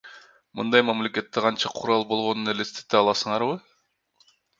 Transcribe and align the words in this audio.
Мындай 0.59 0.83
мамлекетте 0.85 1.43
канча 1.45 1.71
курал 1.79 2.05
болгонун 2.13 2.53
элестете 2.55 2.99
аласыңарбы? 3.01 3.59